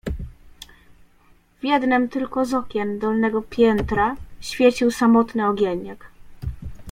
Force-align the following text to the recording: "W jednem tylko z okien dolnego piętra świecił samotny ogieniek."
"W 1.59 1.63
jednem 1.63 2.09
tylko 2.09 2.45
z 2.45 2.53
okien 2.53 2.99
dolnego 2.99 3.41
piętra 3.41 4.15
świecił 4.41 4.91
samotny 4.91 5.47
ogieniek." 5.47 6.09